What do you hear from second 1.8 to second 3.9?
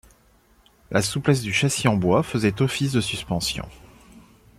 en bois faisait office de suspension.